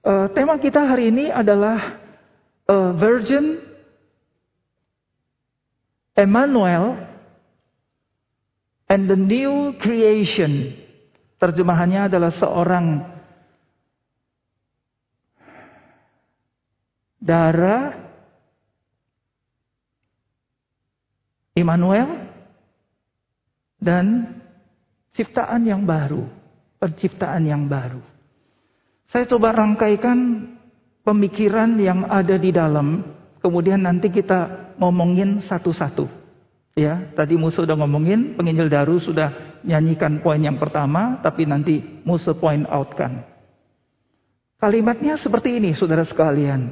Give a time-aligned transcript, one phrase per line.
[0.00, 2.00] Uh, tema kita hari ini adalah
[2.64, 3.60] uh, Virgin
[6.16, 7.04] Emmanuel
[8.88, 10.72] and the New Creation.
[11.36, 13.04] Terjemahannya adalah seorang
[17.20, 17.92] darah
[21.52, 22.24] Immanuel
[23.76, 24.32] dan
[25.12, 26.24] ciptaan yang baru,
[26.80, 28.09] penciptaan yang baru.
[29.10, 30.46] Saya coba rangkaikan
[31.02, 33.02] pemikiran yang ada di dalam,
[33.42, 36.06] kemudian nanti kita ngomongin satu-satu.
[36.78, 42.38] Ya, tadi Musa sudah ngomongin, penginjil Daru sudah nyanyikan poin yang pertama, tapi nanti Musa
[42.38, 43.26] point out kan.
[44.62, 46.70] Kalimatnya seperti ini, saudara sekalian.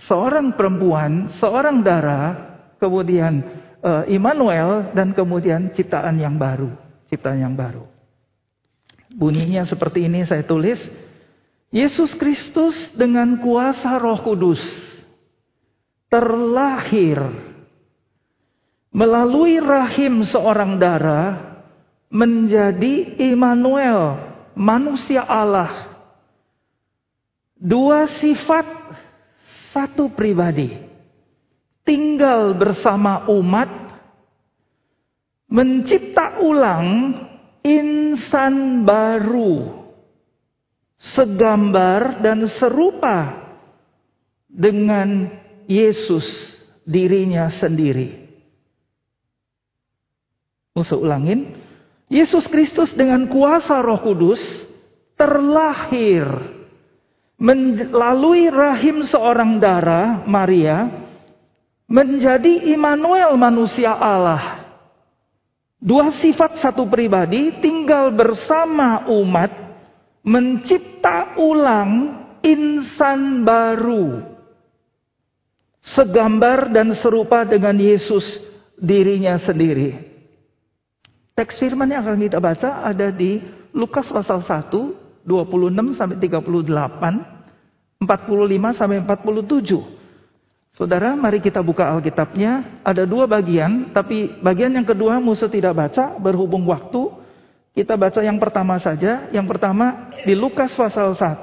[0.00, 3.44] Seorang perempuan, seorang darah, kemudian
[3.84, 6.72] uh, Immanuel, dan kemudian ciptaan yang baru.
[7.12, 7.84] Ciptaan yang baru.
[9.12, 10.80] Bunyinya seperti ini saya tulis.
[11.74, 14.62] Yesus Kristus dengan kuasa Roh Kudus
[16.06, 17.18] terlahir
[18.94, 21.58] melalui rahim seorang darah
[22.14, 24.22] menjadi Immanuel,
[24.54, 25.98] manusia Allah.
[27.58, 28.70] Dua sifat,
[29.74, 30.78] satu pribadi.
[31.82, 33.98] Tinggal bersama umat,
[35.50, 37.18] mencipta ulang
[37.66, 39.83] insan baru
[41.12, 43.44] segambar dan serupa
[44.48, 45.28] dengan
[45.68, 46.24] Yesus
[46.88, 48.24] dirinya sendiri.
[50.72, 51.60] Musuh ulangin.
[52.08, 54.40] Yesus Kristus dengan kuasa roh kudus
[55.16, 56.24] terlahir
[57.40, 60.88] melalui rahim seorang darah Maria
[61.88, 64.62] menjadi Immanuel manusia Allah.
[65.80, 69.63] Dua sifat satu pribadi tinggal bersama umat
[70.24, 74.32] mencipta ulang insan baru.
[75.84, 78.40] Segambar dan serupa dengan Yesus
[78.80, 80.00] dirinya sendiri.
[81.36, 83.36] Teks firman yang akan kita baca ada di
[83.76, 84.72] Lukas pasal 1,
[85.28, 90.04] 26 sampai 38, 45 sampai 47.
[90.74, 92.82] Saudara, mari kita buka Alkitabnya.
[92.82, 97.23] Ada dua bagian, tapi bagian yang kedua Musa tidak baca berhubung waktu.
[97.74, 99.26] Kita baca yang pertama saja.
[99.34, 101.42] Yang pertama di Lukas pasal 1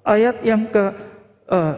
[0.00, 0.84] ayat yang ke
[1.52, 1.76] eh,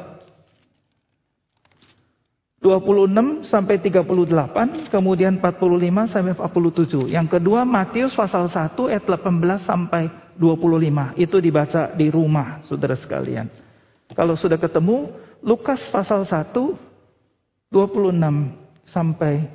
[2.60, 7.08] 26 sampai 38, kemudian 45 sampai 47.
[7.08, 11.16] Yang kedua Matius pasal 1 ayat 18 sampai 25.
[11.18, 13.48] Itu dibaca di rumah, Saudara sekalian.
[14.12, 15.08] Kalau sudah ketemu
[15.40, 16.52] Lukas pasal 1
[17.72, 19.46] 26 sampai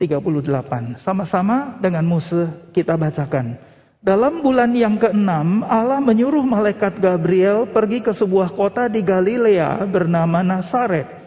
[0.00, 1.02] 38.
[1.02, 3.67] Sama-sama dengan Musa kita bacakan.
[3.98, 10.38] Dalam bulan yang keenam, Allah menyuruh malaikat Gabriel pergi ke sebuah kota di Galilea bernama
[10.46, 11.18] Nazaret.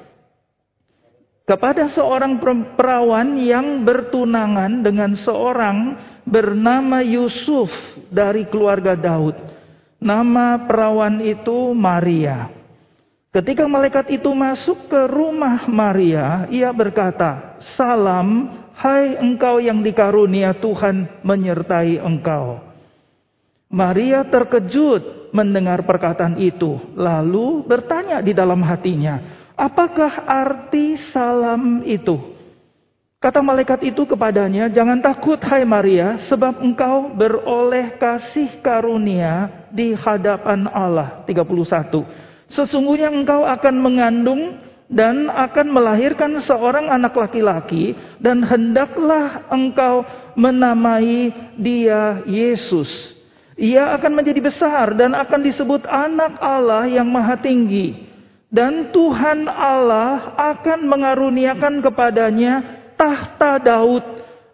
[1.44, 2.40] Kepada seorang
[2.80, 7.68] perawan yang bertunangan dengan seorang bernama Yusuf
[8.08, 9.36] dari keluarga Daud.
[10.00, 12.48] Nama perawan itu Maria.
[13.36, 21.22] Ketika malaikat itu masuk ke rumah Maria, ia berkata, "Salam, Hai engkau yang dikarunia Tuhan
[21.22, 22.66] menyertai engkau.
[23.69, 29.22] Maria terkejut mendengar perkataan itu, lalu bertanya di dalam hatinya,
[29.53, 32.18] apakah arti salam itu?
[33.22, 40.66] Kata malaikat itu kepadanya, jangan takut hai Maria, sebab engkau beroleh kasih karunia di hadapan
[40.66, 41.22] Allah.
[41.30, 42.02] 31.
[42.50, 44.58] Sesungguhnya engkau akan mengandung
[44.91, 50.03] dan akan melahirkan seorang anak laki-laki dan hendaklah engkau
[50.35, 53.16] menamai dia Yesus.
[53.56, 58.12] Ia akan menjadi besar dan akan disebut anak Allah yang maha tinggi.
[58.51, 64.03] Dan Tuhan Allah akan mengaruniakan kepadanya tahta Daud,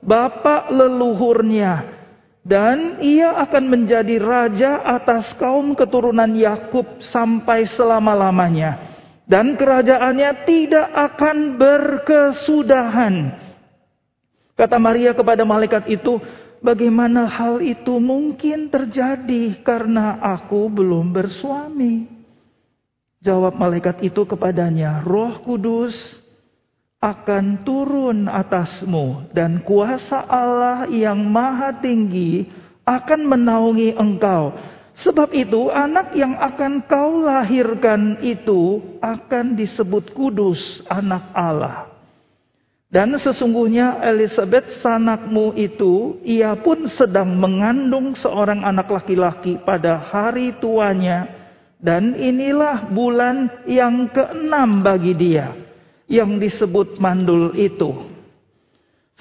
[0.06, 1.98] bapak leluhurnya.
[2.46, 8.97] Dan ia akan menjadi raja atas kaum keturunan Yakub sampai selama-lamanya
[9.28, 13.16] dan kerajaannya tidak akan berkesudahan.
[14.58, 16.18] Kata Maria kepada malaikat itu,
[16.64, 22.08] bagaimana hal itu mungkin terjadi karena aku belum bersuami?
[23.22, 26.24] Jawab malaikat itu kepadanya, Roh Kudus
[26.98, 32.50] akan turun atasmu dan kuasa Allah yang maha tinggi
[32.88, 34.56] akan menaungi engkau.
[34.98, 41.94] Sebab itu anak yang akan kau lahirkan itu akan disebut kudus anak Allah.
[42.88, 51.38] Dan sesungguhnya Elizabeth sanakmu itu ia pun sedang mengandung seorang anak laki-laki pada hari tuanya
[51.78, 55.54] Dan inilah bulan yang keenam bagi dia
[56.10, 58.10] yang disebut mandul itu.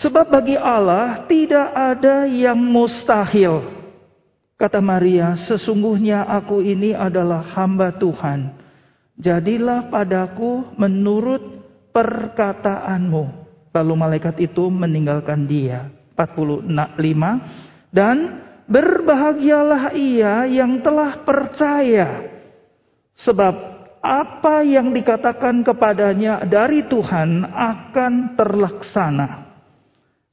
[0.01, 3.77] Sebab bagi Allah tidak ada yang mustahil.
[4.57, 8.57] Kata Maria, sesungguhnya aku ini adalah hamba Tuhan.
[9.21, 11.61] Jadilah padaku menurut
[11.93, 13.25] perkataanmu.
[13.77, 15.93] Lalu malaikat itu meninggalkan dia.
[16.17, 16.73] 45.
[17.93, 18.17] Dan
[18.65, 22.37] berbahagialah ia yang telah percaya
[23.17, 23.55] Sebab
[24.05, 29.29] apa yang dikatakan kepadanya dari Tuhan akan terlaksana.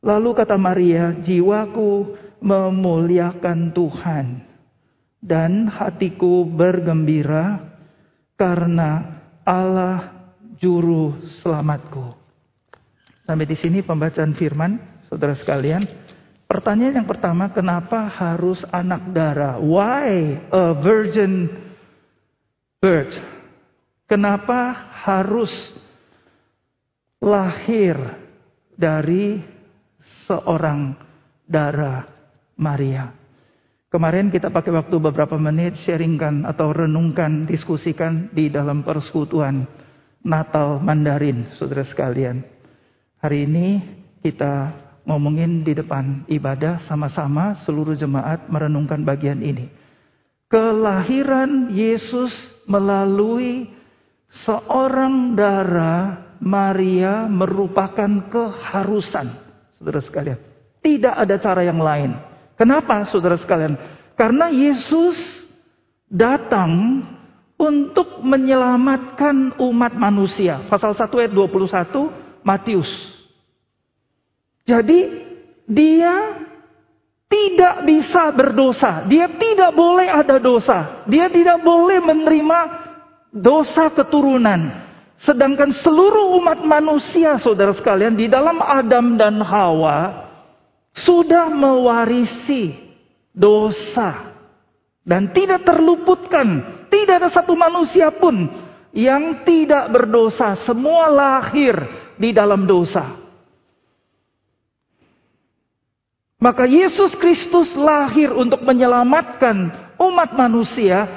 [0.04, 4.26] Lalu kata Maria, jiwaku memuliakan Tuhan.
[5.24, 7.64] Dan hatiku bergembira
[8.36, 10.12] karena Allah
[10.60, 12.12] juru selamatku.
[13.24, 14.76] Sampai di sini pembacaan firman,
[15.08, 15.88] saudara sekalian.
[16.44, 19.64] Pertanyaan yang pertama, kenapa harus anak darah?
[19.64, 21.48] Why a virgin
[22.84, 23.16] birth.
[24.12, 25.50] Kenapa harus
[27.24, 27.96] lahir
[28.76, 29.40] dari
[30.28, 31.00] seorang
[31.48, 32.13] darah
[32.58, 33.14] Maria?
[33.94, 39.70] Kemarin kita pakai waktu beberapa menit sharingkan atau renungkan, diskusikan di dalam persekutuan
[40.26, 42.42] Natal Mandarin, saudara sekalian.
[43.22, 43.68] Hari ini
[44.26, 44.74] kita
[45.06, 49.70] ngomongin di depan ibadah sama-sama seluruh jemaat merenungkan bagian ini.
[50.50, 52.34] Kelahiran Yesus
[52.66, 53.70] melalui
[54.42, 59.38] seorang darah Maria merupakan keharusan.
[59.78, 60.42] Saudara sekalian.
[60.82, 62.33] Tidak ada cara yang lain.
[62.54, 63.76] Kenapa saudara sekalian?
[64.14, 65.18] Karena Yesus
[66.06, 67.02] datang
[67.58, 70.62] untuk menyelamatkan umat manusia.
[70.70, 72.90] Pasal 1 ayat 21 Matius.
[74.64, 75.00] Jadi
[75.66, 76.44] dia
[77.28, 79.04] tidak bisa berdosa.
[79.10, 81.04] Dia tidak boleh ada dosa.
[81.10, 82.60] Dia tidak boleh menerima
[83.34, 84.86] dosa keturunan.
[85.24, 90.23] Sedangkan seluruh umat manusia, saudara sekalian, di dalam Adam dan Hawa
[90.94, 92.78] sudah mewarisi
[93.34, 94.34] dosa
[95.04, 96.80] dan tidak terluputkan.
[96.88, 98.48] Tidak ada satu manusia pun
[98.94, 100.54] yang tidak berdosa.
[100.62, 101.74] Semua lahir
[102.22, 103.18] di dalam dosa.
[106.38, 111.08] Maka Yesus Kristus lahir untuk menyelamatkan umat manusia,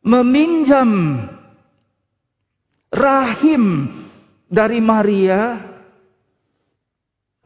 [0.00, 0.88] meminjam
[2.88, 3.92] rahim
[4.48, 5.67] dari Maria.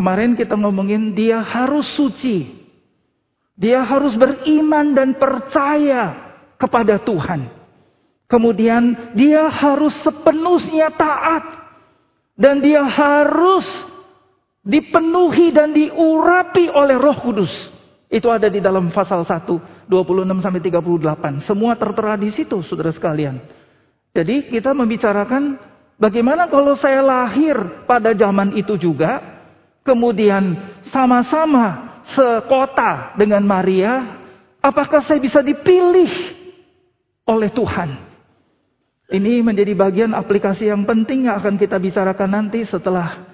[0.03, 2.51] Kemarin kita ngomongin dia harus suci.
[3.55, 7.47] Dia harus beriman dan percaya kepada Tuhan.
[8.27, 11.47] Kemudian dia harus sepenuhnya taat.
[12.35, 13.63] Dan dia harus
[14.67, 17.55] dipenuhi dan diurapi oleh Roh Kudus.
[18.11, 21.47] Itu ada di dalam pasal 1, 26 sampai 38.
[21.47, 23.39] Semua tertera di situ, Saudara sekalian.
[24.11, 25.63] Jadi kita membicarakan
[25.95, 29.32] bagaimana kalau saya lahir pada zaman itu juga,
[29.87, 30.59] kemudian
[30.91, 34.19] sama-sama sekota dengan Maria,
[34.59, 36.11] apakah saya bisa dipilih
[37.27, 38.11] oleh Tuhan?
[39.13, 43.29] Ini menjadi bagian aplikasi yang penting yang akan kita bicarakan nanti setelah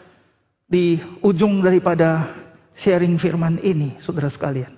[0.66, 2.34] di ujung daripada
[2.82, 4.74] sharing firman ini, saudara sekalian.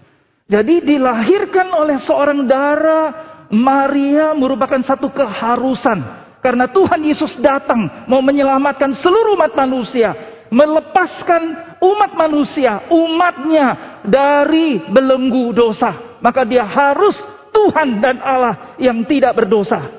[0.50, 3.08] Jadi dilahirkan oleh seorang darah
[3.50, 6.20] Maria merupakan satu keharusan.
[6.40, 10.29] Karena Tuhan Yesus datang mau menyelamatkan seluruh umat manusia.
[10.50, 16.18] Melepaskan umat manusia, umatnya dari belenggu dosa.
[16.18, 17.14] Maka dia harus
[17.54, 19.94] Tuhan dan Allah yang tidak berdosa.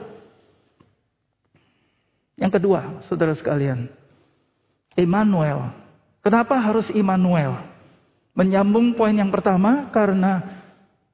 [2.36, 3.88] Yang kedua, saudara sekalian.
[4.92, 5.82] Emmanuel
[6.22, 7.58] Kenapa harus Immanuel?
[8.38, 10.62] Menyambung poin yang pertama karena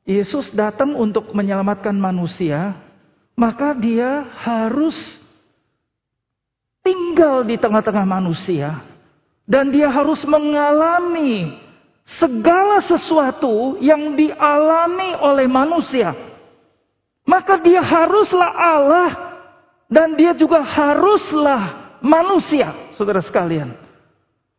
[0.03, 2.75] Yesus datang untuk menyelamatkan manusia,
[3.33, 4.95] maka dia harus
[6.83, 8.83] tinggal di tengah-tengah manusia
[9.47, 11.55] dan dia harus mengalami
[12.19, 16.11] segala sesuatu yang dialami oleh manusia.
[17.23, 19.09] Maka dia haruslah Allah
[19.87, 23.71] dan dia juga haruslah manusia, saudara sekalian.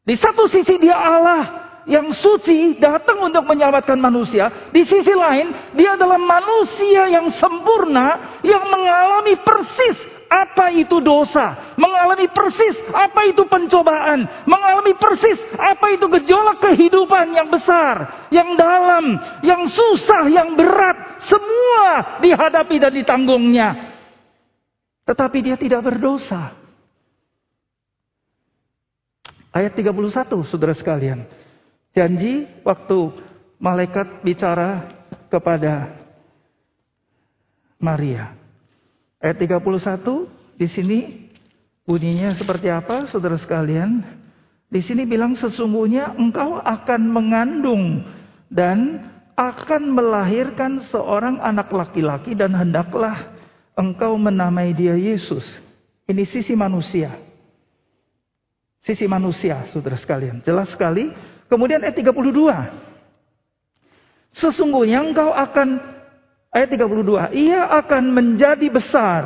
[0.08, 4.72] Di satu sisi dia Allah yang suci datang untuk menyelamatkan manusia.
[4.72, 12.28] Di sisi lain dia adalah manusia yang sempurna yang mengalami persis apa itu dosa, mengalami
[12.28, 19.64] persis apa itu pencobaan, mengalami persis apa itu gejolak kehidupan yang besar, yang dalam, yang
[19.66, 23.68] susah, yang berat, semua dihadapi dan ditanggungnya.
[25.08, 26.52] Tetapi dia tidak berdosa.
[29.48, 31.24] Ayat 31 saudara sekalian.
[31.96, 33.16] Janji waktu
[33.58, 34.86] malaikat bicara
[35.32, 35.98] kepada
[37.82, 38.37] Maria.
[39.18, 40.98] Ayat 31 di sini
[41.82, 43.98] bunyinya seperti apa saudara sekalian?
[44.70, 48.06] Di sini bilang sesungguhnya engkau akan mengandung
[48.46, 49.02] dan
[49.34, 53.34] akan melahirkan seorang anak laki-laki dan hendaklah
[53.74, 55.42] engkau menamai dia Yesus.
[56.06, 57.18] Ini sisi manusia.
[58.86, 60.46] Sisi manusia, saudara sekalian.
[60.46, 61.10] Jelas sekali.
[61.50, 62.14] Kemudian ayat 32.
[64.38, 65.97] Sesungguhnya engkau akan
[66.52, 69.22] ayat 32, ia akan menjadi besar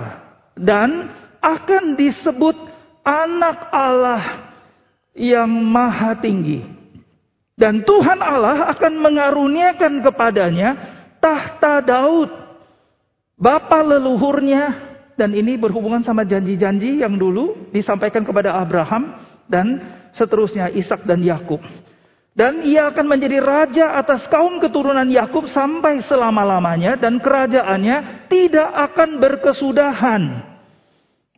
[0.59, 1.11] dan
[1.43, 2.55] akan disebut
[3.03, 4.23] anak Allah
[5.13, 6.65] yang maha tinggi.
[7.53, 10.71] Dan Tuhan Allah akan mengaruniakan kepadanya
[11.21, 12.31] tahta Daud,
[13.37, 19.79] bapa leluhurnya, dan ini berhubungan sama janji-janji yang dulu disampaikan kepada Abraham dan
[20.17, 21.61] seterusnya Ishak dan Yakub.
[22.33, 29.21] Dan ia akan menjadi raja atas kaum keturunan Yakub sampai selama-lamanya dan kerajaannya tidak akan
[29.21, 30.23] berkesudahan.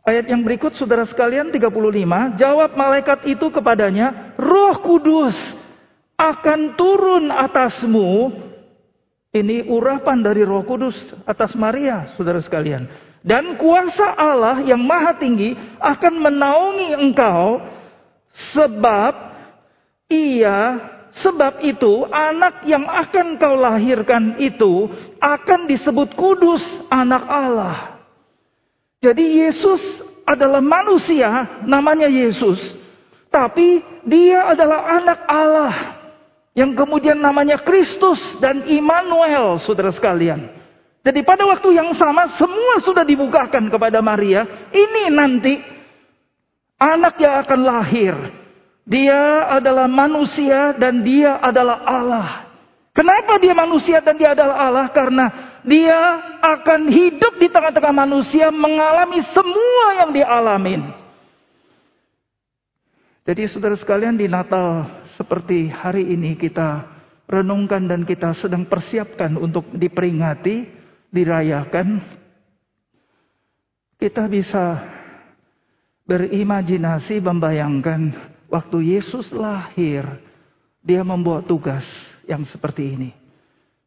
[0.06, 5.34] Ayat yang berikut saudara sekalian 35, jawab malaikat itu kepadanya, Roh Kudus
[6.14, 8.30] akan turun atasmu.
[9.34, 12.86] Ini urapan dari Roh Kudus atas Maria, saudara sekalian.
[13.24, 17.64] Dan kuasa Allah yang maha tinggi akan menaungi engkau
[18.52, 19.33] sebab
[20.08, 20.58] Iya,
[21.14, 24.90] sebab itu anak yang akan kau lahirkan itu
[25.22, 27.76] akan disebut kudus anak Allah.
[29.00, 29.80] Jadi Yesus
[30.24, 32.60] adalah manusia, namanya Yesus.
[33.28, 35.74] Tapi dia adalah anak Allah.
[36.54, 40.46] Yang kemudian namanya Kristus dan Immanuel, saudara sekalian.
[41.04, 44.70] Jadi pada waktu yang sama semua sudah dibukakan kepada Maria.
[44.72, 45.60] Ini nanti
[46.80, 48.14] anak yang akan lahir
[48.84, 52.28] dia adalah manusia dan dia adalah Allah.
[52.94, 54.86] Kenapa dia manusia dan dia adalah Allah?
[54.92, 55.26] Karena
[55.64, 55.98] dia
[56.38, 60.82] akan hidup di tengah-tengah manusia mengalami semua yang dialamin.
[63.24, 66.84] Jadi saudara sekalian di Natal seperti hari ini kita
[67.24, 70.68] renungkan dan kita sedang persiapkan untuk diperingati,
[71.08, 72.04] dirayakan.
[73.96, 74.84] Kita bisa
[76.04, 80.04] berimajinasi membayangkan Waktu Yesus lahir,
[80.84, 81.84] dia membawa tugas
[82.28, 83.10] yang seperti ini.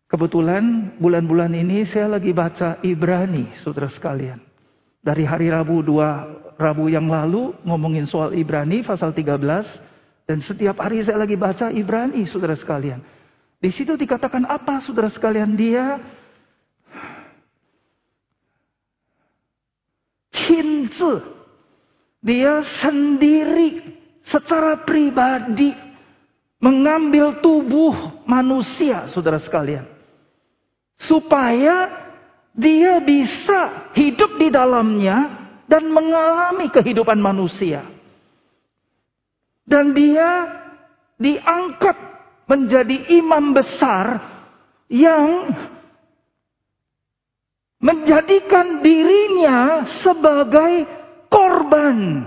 [0.08, 4.40] Kebetulan bulan-bulan ini saya lagi baca Ibrani, saudara sekalian.
[5.04, 6.26] Dari hari Rabu dua
[6.58, 12.26] Rabu yang lalu ngomongin soal Ibrani pasal 13 dan setiap hari saya lagi baca Ibrani,
[12.26, 13.00] saudara sekalian.
[13.62, 15.54] Di situ dikatakan apa, saudara sekalian?
[15.54, 16.02] Dia
[20.34, 21.22] cinta,
[22.26, 25.72] dia sendiri secara pribadi
[26.58, 27.94] mengambil tubuh
[28.26, 29.86] manusia, saudara sekalian,
[30.98, 32.08] supaya
[32.58, 37.86] dia bisa hidup di dalamnya dan mengalami kehidupan manusia.
[39.68, 40.48] Dan dia
[41.20, 41.98] diangkat
[42.48, 44.24] menjadi imam besar
[44.88, 45.52] yang
[47.78, 50.88] menjadikan dirinya sebagai
[51.28, 52.26] korban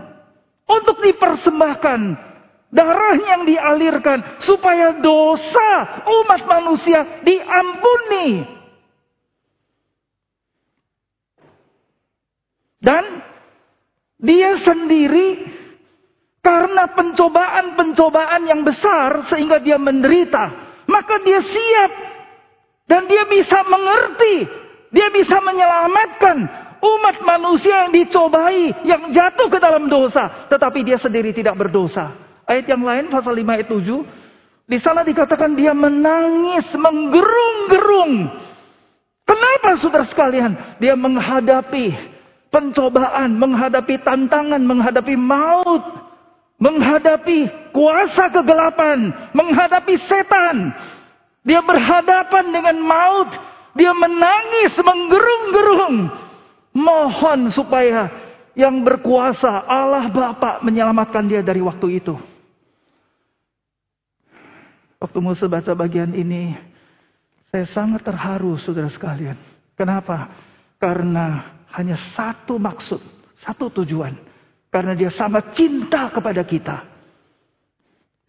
[0.71, 2.31] untuk dipersembahkan.
[2.71, 4.39] Darah yang dialirkan.
[4.39, 8.47] Supaya dosa umat manusia diampuni.
[12.81, 13.21] Dan
[14.17, 15.45] dia sendiri
[16.41, 20.49] karena pencobaan-pencobaan yang besar sehingga dia menderita,
[20.89, 21.93] maka dia siap.
[22.89, 24.49] Dan dia bisa mengerti,
[24.91, 31.31] dia bisa menyelamatkan umat manusia yang dicobai, yang jatuh ke dalam dosa, tetapi dia sendiri
[31.37, 32.13] tidak berdosa.
[32.49, 38.33] Ayat yang lain pasal 5 ayat 7, di sana dikatakan dia menangis, menggerung-gerung.
[39.27, 40.79] Kenapa saudara sekalian?
[40.83, 41.95] Dia menghadapi
[42.51, 45.85] pencobaan, menghadapi tantangan, menghadapi maut,
[46.59, 50.75] menghadapi kuasa kegelapan, menghadapi setan.
[51.47, 53.31] Dia berhadapan dengan maut,
[53.79, 55.97] dia menangis, menggerung-gerung.
[56.71, 58.11] Mohon supaya
[58.55, 62.15] yang berkuasa Allah Bapa menyelamatkan dia dari waktu itu.
[65.01, 66.53] Waktu Musa baca bagian ini,
[67.49, 69.35] saya sangat terharu saudara sekalian.
[69.75, 70.29] Kenapa?
[70.77, 73.01] Karena hanya satu maksud,
[73.41, 74.13] satu tujuan.
[74.71, 76.87] Karena dia sangat cinta kepada kita.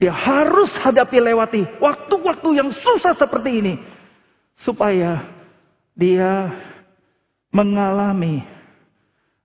[0.01, 3.73] Dia harus hadapi lewati waktu-waktu yang susah seperti ini.
[4.57, 5.21] Supaya
[5.93, 6.49] dia
[7.51, 8.41] mengalami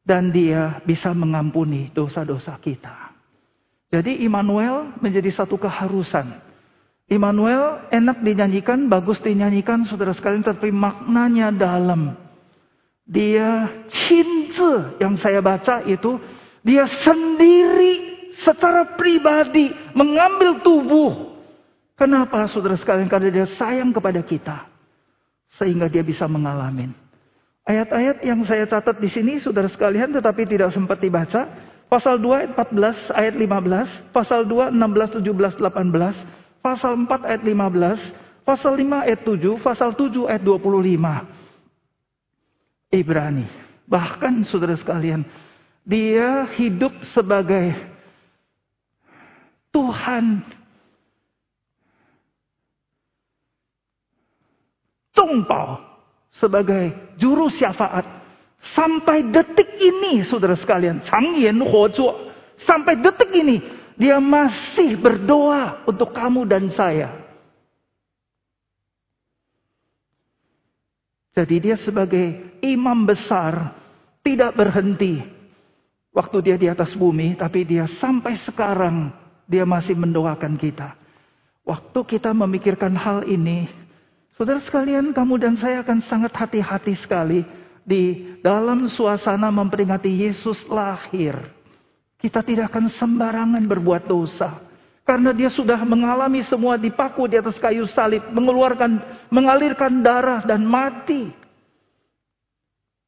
[0.07, 3.11] dan dia bisa mengampuni dosa-dosa kita.
[3.91, 6.43] Jadi Immanuel menjadi satu keharusan.
[7.07, 12.19] Immanuel enak dinyanyikan, bagus dinyanyikan saudara sekalian, tapi maknanya dalam.
[13.07, 16.19] Dia cinta yang saya baca itu
[16.67, 21.39] dia sendiri secara pribadi mengambil tubuh.
[21.95, 23.07] Kenapa saudara sekalian?
[23.07, 24.67] Karena dia sayang kepada kita.
[25.55, 27.06] Sehingga dia bisa mengalami.
[27.67, 31.51] Ayat-ayat yang saya catat di sini saudara sekalian tetapi tidak sempat dibaca.
[31.91, 38.47] Pasal 2 ayat 14 ayat 15, pasal 2 16 17 18, pasal 4 ayat 15,
[38.47, 41.27] pasal 5 ayat 7, pasal 7 ayat 25.
[42.95, 43.51] Ibrani.
[43.87, 45.27] Bahkan saudara sekalian,
[45.83, 47.75] dia hidup sebagai
[49.75, 50.47] Tuhan
[55.15, 55.96] Tungpau
[56.35, 58.05] sebagai juru syafaat
[58.75, 62.33] sampai detik ini saudara sekalian, Changyan Huozuo,
[62.67, 63.63] sampai detik ini
[63.97, 67.27] dia masih berdoa untuk kamu dan saya.
[71.37, 73.77] Jadi dia sebagai imam besar
[74.25, 75.21] tidak berhenti
[76.17, 79.13] waktu dia di atas bumi, tapi dia sampai sekarang
[79.45, 80.97] dia masih mendoakan kita.
[81.61, 83.69] Waktu kita memikirkan hal ini,
[84.37, 87.43] saudara sekalian, kamu dan saya akan sangat hati-hati sekali
[87.83, 91.57] di dalam suasana memperingati Yesus lahir.
[92.21, 94.63] Kita tidak akan sembarangan berbuat dosa.
[95.07, 98.99] Karena dia sudah mengalami semua dipaku di atas kayu salib, mengeluarkan,
[99.31, 101.31] mengalirkan darah dan mati.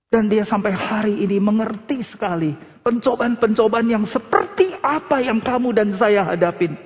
[0.06, 2.54] Dan dia sampai hari ini mengerti sekali
[2.86, 6.78] pencobaan-pencobaan yang seperti apa yang kamu dan saya hadapin.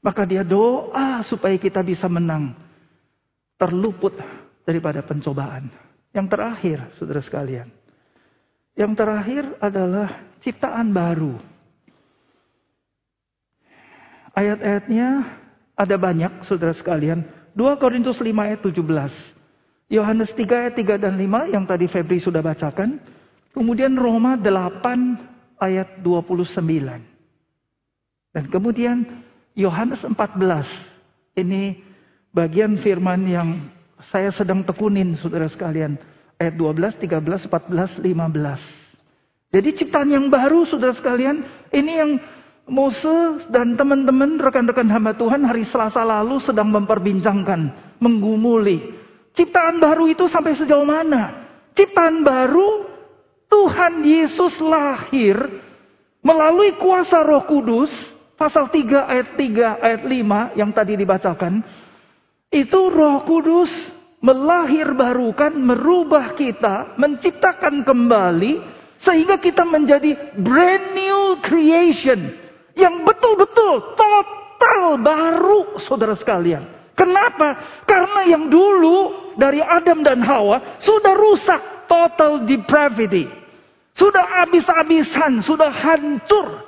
[0.00, 2.54] Maka dia doa supaya kita bisa menang.
[3.58, 4.14] Terluput
[4.62, 5.66] daripada pencobaan.
[6.14, 7.68] Yang terakhir, saudara sekalian.
[8.78, 11.34] Yang terakhir adalah ciptaan baru.
[14.38, 15.34] Ayat-ayatnya
[15.74, 17.26] ada banyak saudara sekalian.
[17.58, 18.78] 2 Korintus 5 ayat 17.
[19.90, 23.02] Yohanes 3 ayat 3 dan 5 yang tadi Febri sudah bacakan.
[23.50, 26.62] Kemudian Roma 8 ayat 29.
[28.30, 29.24] Dan kemudian
[29.58, 30.14] Yohanes 14.
[31.34, 31.82] Ini
[32.32, 33.48] bagian firman yang
[34.12, 35.98] saya sedang tekunin saudara sekalian.
[36.38, 38.88] Ayat 12, 13, 14, 15.
[39.48, 41.42] Jadi ciptaan yang baru saudara sekalian.
[41.72, 42.12] Ini yang
[42.68, 48.92] Moses dan teman-teman rekan-rekan hamba Tuhan hari Selasa lalu sedang memperbincangkan, menggumuli.
[49.32, 51.48] Ciptaan baru itu sampai sejauh mana?
[51.72, 52.86] Ciptaan baru
[53.48, 55.40] Tuhan Yesus lahir
[56.20, 57.90] melalui kuasa Roh Kudus,
[58.36, 61.64] pasal 3 ayat 3 ayat 5 yang tadi dibacakan.
[62.48, 63.70] Itu Roh Kudus
[64.24, 68.52] melahir barukan, merubah kita, menciptakan kembali
[68.98, 72.34] sehingga kita menjadi brand new creation
[72.74, 76.66] yang betul-betul total baru saudara sekalian.
[76.98, 77.82] Kenapa?
[77.86, 83.30] Karena yang dulu dari Adam dan Hawa sudah rusak total depravity.
[83.94, 86.66] Sudah habis-habisan, sudah hancur.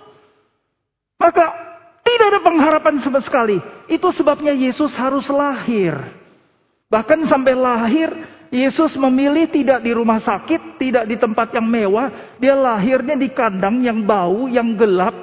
[1.19, 1.70] Maka
[2.11, 3.63] tidak ada pengharapan sama sekali.
[3.87, 5.95] Itu sebabnya Yesus harus lahir.
[6.91, 8.11] Bahkan sampai lahir,
[8.51, 12.37] Yesus memilih tidak di rumah sakit, tidak di tempat yang mewah.
[12.43, 15.15] Dia lahirnya di kandang yang bau, yang gelap,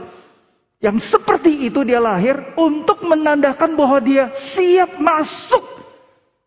[0.79, 5.65] yang seperti itu dia lahir untuk menandakan bahwa dia siap masuk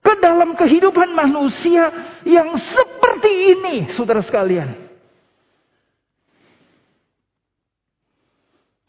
[0.01, 1.93] ke dalam kehidupan manusia
[2.25, 4.90] yang seperti ini, saudara sekalian.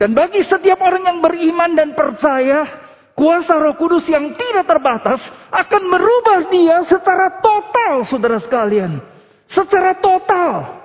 [0.02, 2.66] Dan bagi setiap orang yang beriman dan percaya,
[3.14, 5.22] kuasa Roh Kudus yang tidak terbatas
[5.54, 8.98] akan merubah dia secara total, saudara sekalian.
[9.46, 10.82] Secara total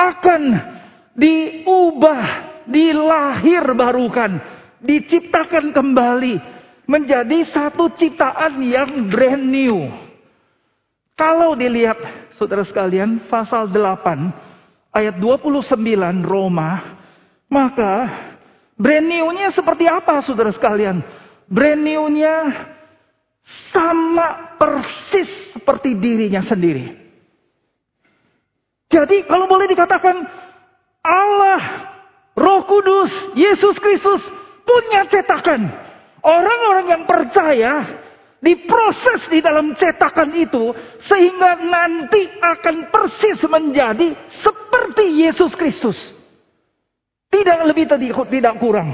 [0.00, 0.42] akan
[1.12, 2.24] diubah
[2.64, 4.40] dilahir barukan,
[4.80, 6.40] diciptakan kembali
[6.88, 9.92] menjadi satu ciptaan yang brand new.
[11.20, 12.00] Kalau dilihat
[12.40, 15.84] saudara sekalian pasal 8 ayat 29
[16.24, 17.01] Roma,
[17.52, 18.08] maka
[18.80, 21.04] brand new-nya seperti apa saudara sekalian?
[21.52, 22.36] Brand new-nya
[23.68, 26.96] sama persis seperti dirinya sendiri.
[28.88, 30.16] Jadi kalau boleh dikatakan
[31.04, 31.60] Allah
[32.32, 34.24] Roh Kudus, Yesus Kristus
[34.64, 35.68] punya cetakan.
[36.22, 37.72] Orang-orang yang percaya
[38.38, 40.70] diproses di dalam cetakan itu
[41.02, 45.98] sehingga nanti akan persis menjadi seperti Yesus Kristus.
[47.32, 47.88] Tidak lebih
[48.28, 48.92] tidak kurang.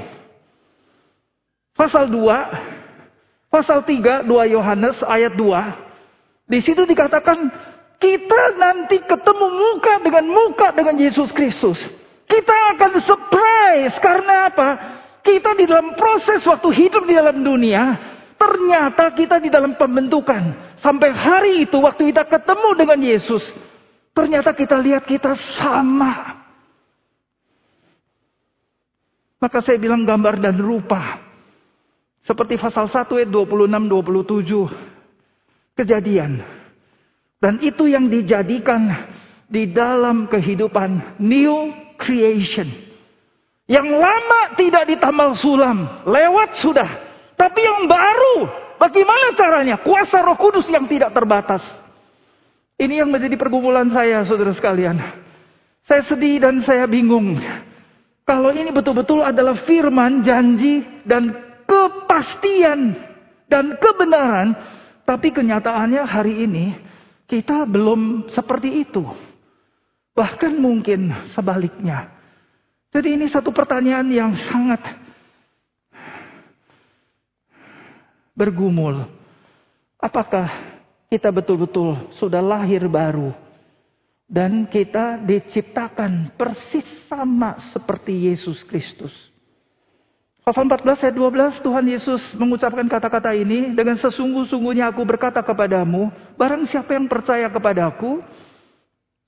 [1.74, 6.46] Pasal 2, pasal 3, 2 Yohanes ayat 2.
[6.46, 7.50] Di situ dikatakan
[7.98, 11.82] kita nanti ketemu muka dengan muka dengan Yesus Kristus.
[12.30, 14.68] Kita akan surprise karena apa?
[15.26, 17.98] Kita di dalam proses waktu hidup di dalam dunia,
[18.38, 20.74] ternyata kita di dalam pembentukan.
[20.78, 23.44] Sampai hari itu waktu kita ketemu dengan Yesus,
[24.18, 26.37] Ternyata kita lihat kita sama.
[29.38, 31.22] Maka saya bilang gambar dan rupa.
[32.26, 35.78] Seperti pasal 1 ayat 26 27.
[35.78, 36.42] Kejadian.
[37.38, 38.90] Dan itu yang dijadikan
[39.46, 42.66] di dalam kehidupan new creation.
[43.70, 46.88] Yang lama tidak ditambal sulam, lewat sudah.
[47.38, 48.36] Tapi yang baru,
[48.80, 49.78] bagaimana caranya?
[49.78, 51.62] Kuasa Roh Kudus yang tidak terbatas.
[52.74, 54.98] Ini yang menjadi pergumulan saya, saudara sekalian.
[55.86, 57.38] Saya sedih dan saya bingung.
[58.28, 61.32] Kalau ini betul-betul adalah firman, janji, dan
[61.64, 62.92] kepastian
[63.48, 64.52] dan kebenaran,
[65.08, 66.76] tapi kenyataannya hari ini
[67.24, 69.00] kita belum seperti itu.
[70.12, 72.12] Bahkan mungkin sebaliknya.
[72.92, 74.84] Jadi ini satu pertanyaan yang sangat
[78.36, 79.08] bergumul.
[79.96, 80.52] Apakah
[81.08, 83.47] kita betul-betul sudah lahir baru?
[84.28, 89.10] Dan kita diciptakan persis sama seperti Yesus Kristus.
[90.44, 96.08] Pasal 14 ayat 12 Tuhan Yesus mengucapkan kata-kata ini dengan sesungguh-sungguhnya aku berkata kepadamu
[96.40, 98.24] barang siapa yang percaya kepadaku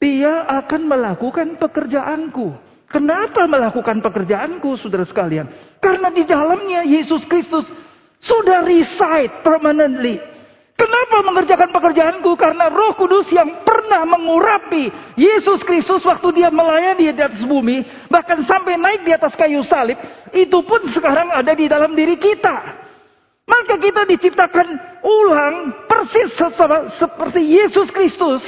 [0.01, 2.57] dia akan melakukan pekerjaanku.
[2.89, 5.53] Kenapa melakukan pekerjaanku saudara sekalian?
[5.77, 7.69] Karena di dalamnya Yesus Kristus
[8.17, 10.25] sudah reside permanently
[10.81, 12.41] Kenapa mengerjakan pekerjaanku?
[12.41, 17.85] Karena roh kudus yang pernah mengurapi Yesus Kristus waktu dia melayani di atas bumi.
[18.09, 20.01] Bahkan sampai naik di atas kayu salib.
[20.33, 22.81] Itu pun sekarang ada di dalam diri kita.
[23.45, 24.69] Maka kita diciptakan
[25.05, 26.33] ulang persis
[26.97, 28.41] seperti Yesus Kristus.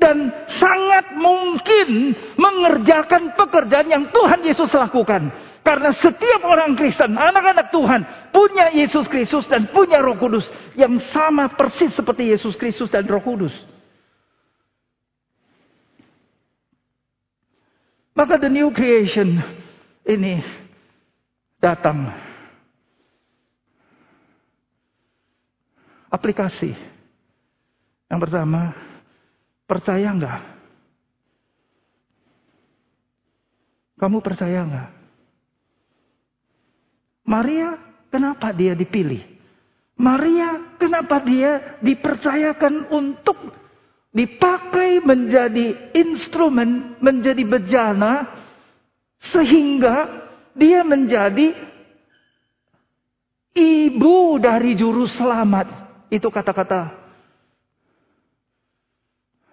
[0.00, 5.28] Dan sangat mungkin mengerjakan pekerjaan yang Tuhan Yesus lakukan.
[5.60, 8.00] Karena setiap orang Kristen, anak-anak Tuhan,
[8.32, 13.20] punya Yesus Kristus dan punya Roh Kudus yang sama persis seperti Yesus Kristus dan Roh
[13.20, 13.52] Kudus.
[18.16, 19.36] Maka the new creation
[20.08, 20.40] ini
[21.60, 22.08] datang.
[26.10, 26.74] Aplikasi.
[28.10, 28.74] Yang pertama,
[29.68, 30.40] percaya enggak?
[34.00, 34.99] Kamu percaya enggak?
[37.30, 37.78] Maria,
[38.10, 39.22] kenapa dia dipilih?
[39.94, 43.38] Maria, kenapa dia dipercayakan untuk
[44.10, 48.26] dipakai menjadi instrumen, menjadi bejana,
[49.30, 50.26] sehingga
[50.58, 51.54] dia menjadi
[53.54, 55.70] ibu dari juru selamat.
[56.10, 56.90] Itu kata-kata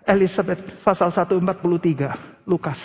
[0.02, 2.80] Elizabeth pasal 143 Lukas.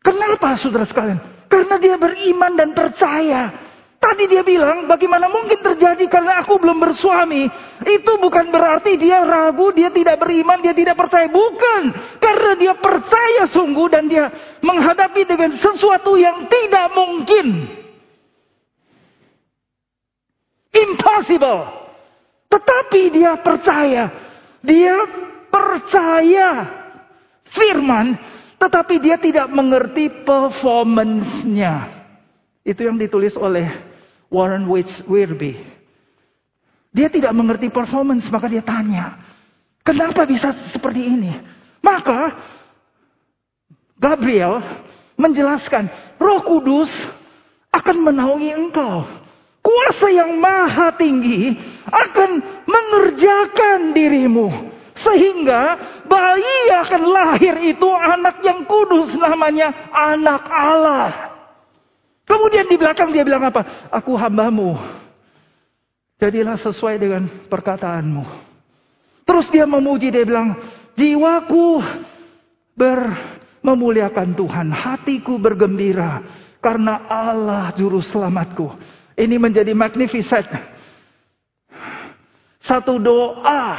[0.00, 1.20] Kenapa saudara sekalian?
[1.50, 3.73] Karena dia beriman dan percaya
[4.04, 7.48] Tadi dia bilang, bagaimana mungkin terjadi karena aku belum bersuami.
[7.88, 11.24] Itu bukan berarti dia ragu, dia tidak beriman, dia tidak percaya.
[11.32, 11.82] Bukan.
[12.20, 14.28] Karena dia percaya sungguh dan dia
[14.60, 17.46] menghadapi dengan sesuatu yang tidak mungkin.
[20.68, 21.64] Impossible.
[22.52, 24.04] Tetapi dia percaya.
[24.60, 25.00] Dia
[25.48, 26.48] percaya
[27.56, 28.20] firman.
[28.60, 32.04] Tetapi dia tidak mengerti performance-nya.
[32.68, 33.93] Itu yang ditulis oleh
[34.34, 35.54] Warren Wirby.
[36.90, 39.22] Dia tidak mengerti performance, maka dia tanya,
[39.86, 41.30] kenapa bisa seperti ini?
[41.78, 42.34] Maka
[43.94, 44.58] Gabriel
[45.14, 45.86] menjelaskan,
[46.18, 46.90] Roh Kudus
[47.70, 49.06] akan menaungi engkau.
[49.64, 51.56] Kuasa yang maha tinggi
[51.88, 52.30] akan
[52.68, 54.74] mengerjakan dirimu.
[54.94, 55.62] Sehingga
[56.06, 61.33] bayi akan lahir itu anak yang kudus namanya anak Allah.
[62.24, 63.88] Kemudian di belakang dia bilang apa?
[63.92, 64.80] Aku hambamu.
[66.16, 68.24] Jadilah sesuai dengan perkataanmu.
[69.28, 70.56] Terus dia memuji, dia bilang,
[70.96, 71.84] jiwaku
[72.72, 73.00] ber
[73.64, 74.68] memuliakan Tuhan.
[74.72, 76.24] Hatiku bergembira
[76.64, 78.72] karena Allah juru selamatku.
[79.16, 80.48] Ini menjadi magnificent.
[82.64, 83.76] Satu doa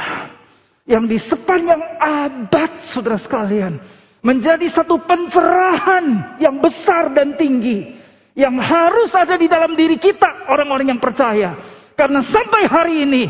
[0.86, 3.82] yang di sepanjang abad saudara sekalian.
[4.22, 7.95] Menjadi satu pencerahan yang besar dan tinggi
[8.36, 11.56] yang harus ada di dalam diri kita orang-orang yang percaya.
[11.96, 13.24] Karena sampai hari ini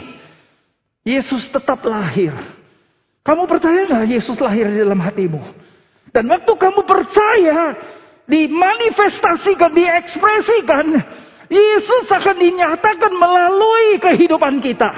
[1.06, 2.34] Yesus tetap lahir.
[3.22, 5.38] Kamu percaya nggak Yesus lahir di dalam hatimu?
[6.10, 7.78] Dan waktu kamu percaya,
[8.26, 10.86] dimanifestasikan, diekspresikan,
[11.46, 14.90] Yesus akan dinyatakan melalui kehidupan kita.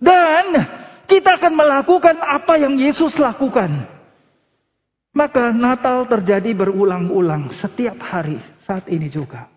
[0.00, 0.46] Dan
[1.04, 3.92] kita akan melakukan apa yang Yesus lakukan.
[5.12, 9.48] Maka Natal terjadi berulang-ulang setiap hari saat ini juga.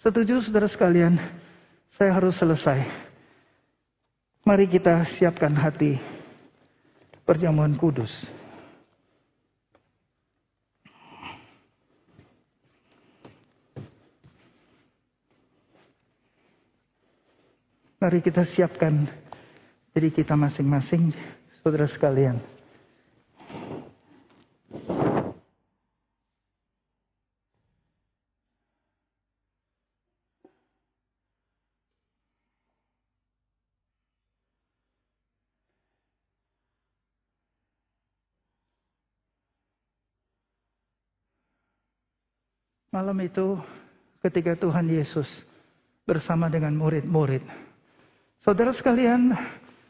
[0.00, 1.14] Setuju saudara sekalian,
[1.94, 2.82] saya harus selesai.
[4.42, 5.94] Mari kita siapkan hati
[7.22, 8.10] perjamuan kudus.
[18.02, 19.06] Mari kita siapkan
[19.94, 21.14] diri kita masing-masing,
[21.62, 22.42] saudara sekalian.
[42.92, 43.56] Malam itu
[44.20, 45.24] ketika Tuhan Yesus
[46.04, 47.40] bersama dengan murid-murid.
[48.44, 49.32] Saudara sekalian,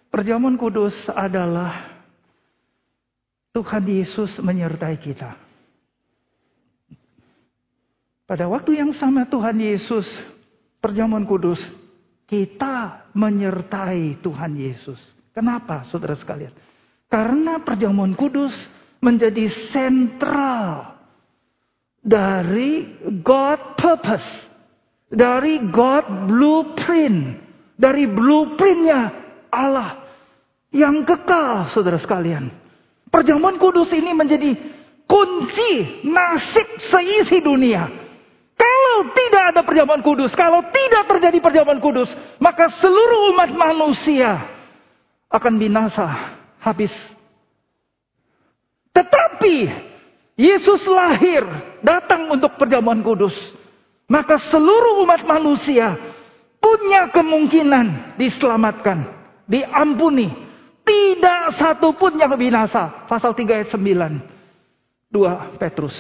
[0.07, 1.99] perjamuan kudus adalah
[3.51, 5.35] Tuhan Yesus menyertai kita.
[8.23, 10.07] Pada waktu yang sama Tuhan Yesus
[10.79, 11.59] perjamuan kudus,
[12.31, 15.03] kita menyertai Tuhan Yesus.
[15.35, 16.55] Kenapa saudara sekalian?
[17.11, 18.55] Karena perjamuan kudus
[19.03, 20.92] menjadi sentral
[22.03, 24.27] dari God purpose,
[25.07, 27.39] dari God blueprint,
[27.79, 29.01] dari blueprintnya
[29.55, 30.03] Allah
[30.75, 32.51] yang kekal, saudara sekalian.
[33.07, 34.51] Perjamuan kudus ini menjadi
[35.07, 37.87] kunci nasib seisi dunia.
[38.57, 44.49] Kalau tidak ada perjamuan kudus, kalau tidak terjadi perjamuan kudus, maka seluruh umat manusia
[45.29, 46.93] akan binasa, habis.
[48.93, 49.57] Tetapi
[50.37, 51.45] Yesus lahir,
[51.85, 53.37] datang untuk perjamuan kudus.
[54.09, 55.97] Maka seluruh umat manusia
[56.61, 59.09] punya kemungkinan diselamatkan,
[59.49, 60.33] diampuni.
[60.83, 63.07] Tidak satu pun yang binasa.
[63.07, 65.15] Pasal 3 ayat 9.
[65.15, 65.95] 2 Petrus.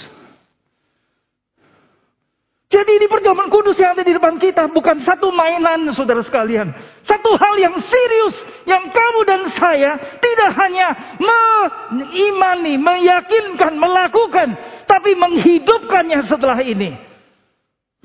[2.72, 6.72] Jadi di perjamuan kudus yang ada di depan kita bukan satu mainan saudara sekalian.
[7.04, 8.34] Satu hal yang serius
[8.68, 14.48] yang kamu dan saya tidak hanya mengimani, meyakinkan, melakukan.
[14.86, 16.94] Tapi menghidupkannya setelah ini.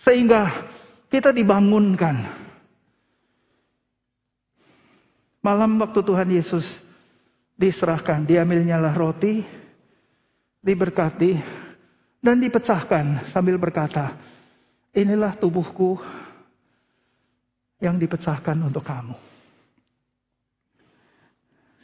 [0.02, 0.70] Sehingga
[1.10, 2.48] kita dibangunkan.
[5.42, 6.66] Malam waktu Tuhan Yesus
[7.56, 9.42] diserahkan, diambilnyalah roti,
[10.60, 11.40] diberkati,
[12.20, 14.18] dan dipecahkan sambil berkata,
[14.98, 16.02] Inilah tubuhku
[17.78, 19.37] yang dipecahkan untuk kamu.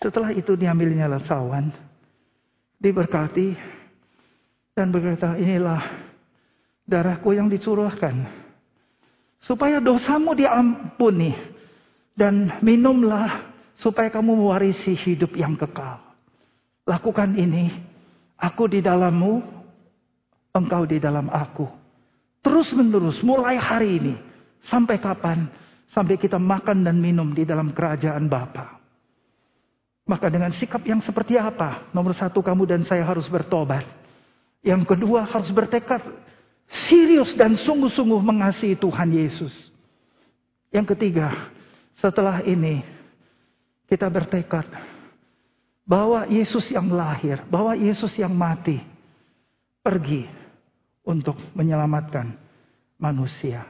[0.04, 1.72] Setelah itu diambilnya cawan,
[2.76, 3.56] diberkati,
[4.76, 5.80] dan berkata, inilah
[6.84, 8.44] darahku yang dicurahkan.
[9.40, 11.56] Supaya dosamu diampuni.
[12.14, 15.98] Dan minumlah supaya kamu mewarisi hidup yang kekal.
[16.86, 17.74] Lakukan ini,
[18.38, 19.42] aku di dalammu,
[20.54, 21.66] engkau di dalam aku
[22.44, 24.16] Terus menerus mulai hari ini.
[24.68, 25.48] Sampai kapan?
[25.96, 28.83] Sampai kita makan dan minum di dalam kerajaan Bapa.
[30.04, 31.88] Maka dengan sikap yang seperti apa?
[31.96, 33.88] Nomor satu kamu dan saya harus bertobat.
[34.60, 36.04] Yang kedua harus bertekad
[36.68, 39.52] serius dan sungguh-sungguh mengasihi Tuhan Yesus.
[40.74, 41.52] Yang ketiga,
[42.00, 42.84] setelah ini
[43.88, 44.68] kita bertekad
[45.84, 48.80] bahwa Yesus yang lahir, bahwa Yesus yang mati,
[49.84, 50.28] pergi
[51.04, 52.34] untuk menyelamatkan
[52.96, 53.68] manusia.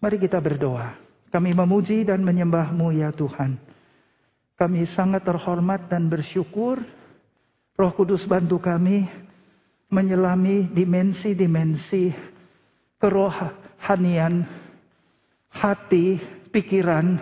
[0.00, 0.96] Mari kita berdoa.
[1.30, 3.69] Kami memuji dan menyembahmu ya Tuhan.
[4.60, 6.84] Kami sangat terhormat dan bersyukur.
[7.80, 9.08] Roh Kudus bantu kami
[9.88, 12.12] menyelami dimensi-dimensi
[13.00, 14.44] kerohanian
[15.48, 16.20] hati,
[16.52, 17.16] pikiran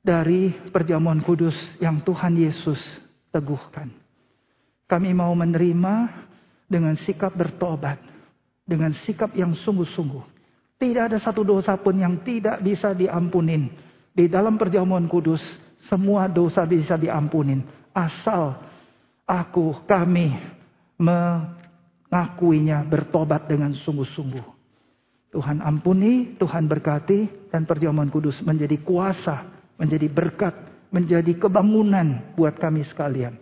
[0.00, 1.52] dari perjamuan kudus
[1.84, 2.80] yang Tuhan Yesus
[3.28, 3.92] teguhkan.
[4.88, 5.94] Kami mau menerima
[6.64, 8.00] dengan sikap bertobat,
[8.64, 10.24] dengan sikap yang sungguh-sungguh.
[10.80, 13.68] Tidak ada satu dosa pun yang tidak bisa diampunin.
[14.16, 15.44] Di dalam perjamuan kudus,
[15.84, 17.60] semua dosa bisa diampunin.
[17.92, 18.56] Asal
[19.28, 20.36] aku, kami
[20.96, 24.56] mengakuinya bertobat dengan sungguh-sungguh.
[25.36, 29.44] Tuhan ampuni, Tuhan berkati, dan perjamuan kudus menjadi kuasa,
[29.76, 30.54] menjadi berkat,
[30.88, 33.36] menjadi kebangunan buat kami sekalian.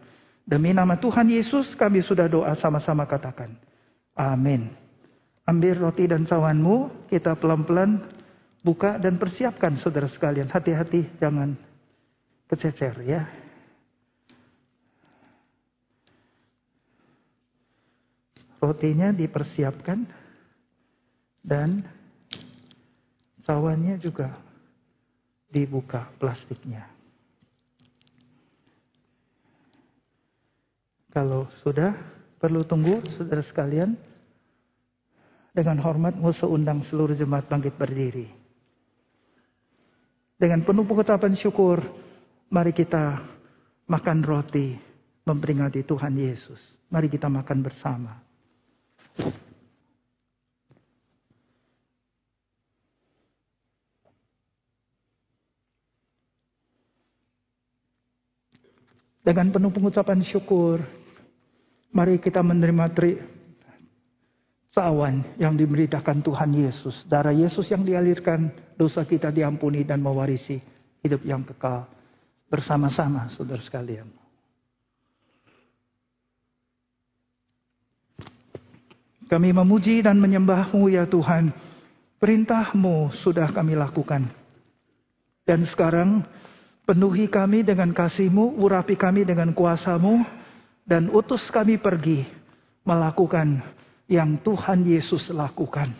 [0.45, 3.55] Demi nama Tuhan Yesus kami sudah doa sama-sama katakan.
[4.13, 4.75] Amin.
[5.45, 8.01] Ambil roti dan cawanmu, kita pelan-pelan
[8.65, 10.49] buka dan persiapkan saudara sekalian.
[10.49, 11.53] Hati-hati jangan
[12.49, 13.25] kececer ya.
[18.61, 20.09] Rotinya dipersiapkan
[21.45, 21.85] dan
[23.45, 24.33] cawannya juga
[25.53, 26.89] dibuka plastiknya.
[31.15, 31.95] Kalau sudah,
[32.43, 33.95] perlu tunggu saudara sekalian.
[35.55, 38.27] Dengan hormat musuh undang seluruh jemaat bangkit berdiri.
[40.35, 41.79] Dengan penuh pengucapan syukur,
[42.53, 43.23] Mari kita
[43.89, 44.77] makan roti
[45.25, 46.61] memperingati Tuhan Yesus.
[46.93, 48.21] Mari kita makan bersama.
[59.25, 60.85] Dengan penuh pengucapan syukur,
[61.89, 63.17] mari kita menerima tri
[64.77, 67.09] tawan yang diberitakan Tuhan Yesus.
[67.09, 70.61] Darah Yesus yang dialirkan, dosa kita diampuni dan mewarisi
[71.01, 71.89] hidup yang kekal
[72.55, 74.07] bersama-sama, saudara sekalian.
[79.27, 81.51] Kami memuji dan menyembahmu ya Tuhan.
[82.23, 84.31] Perintahmu sudah kami lakukan.
[85.43, 86.23] Dan sekarang
[86.85, 90.21] Penuhi kami dengan kasih-Mu, urapi kami dengan kuasa-Mu,
[90.85, 92.29] dan utus kami pergi
[92.85, 93.65] melakukan
[94.05, 95.97] yang Tuhan Yesus lakukan.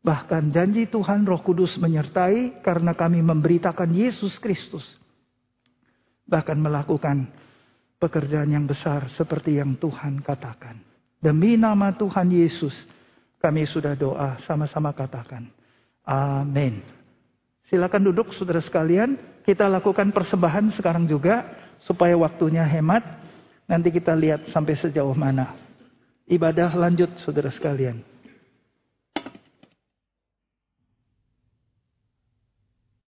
[0.00, 4.88] Bahkan janji Tuhan Roh Kudus menyertai karena kami memberitakan Yesus Kristus.
[6.26, 7.30] Bahkan melakukan
[7.96, 10.78] pekerjaan yang besar seperti yang Tuhan katakan.
[11.22, 12.74] Demi nama Tuhan Yesus
[13.40, 15.48] kami sudah doa sama-sama katakan.
[16.06, 16.82] Amin.
[17.66, 19.18] Silakan duduk saudara sekalian.
[19.42, 21.46] Kita lakukan persembahan sekarang juga
[21.82, 23.02] supaya waktunya hemat.
[23.66, 25.54] Nanti kita lihat sampai sejauh mana.
[26.26, 28.02] Ibadah lanjut saudara sekalian.